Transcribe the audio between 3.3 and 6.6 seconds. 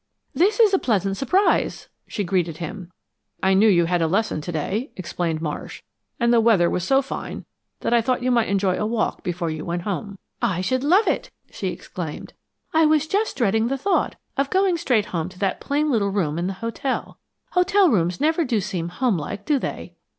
"I knew you had a lesson today," explained Marsh, "and the